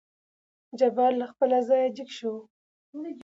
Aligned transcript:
جبار 0.79 1.11
له 1.21 1.25
خپل 1.31 1.49
ځايه 1.69 1.89
جګ 1.97 2.09
شو. 2.17 2.33